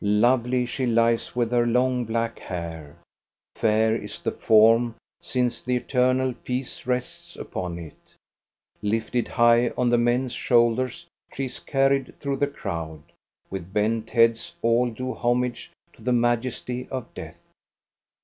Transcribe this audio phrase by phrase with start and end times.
[0.03, 2.95] Lovely she lies, with her long, black hair.
[3.55, 7.93] Fair is the form since the eternal peace rests upon it.
[8.81, 12.17] 412 THE STORY OF GOSTA BERLING Lifted high on the men's shoulders, she is carried
[12.17, 13.03] through the crowd.
[13.51, 17.51] With bent heads all do homage to the majesty of death.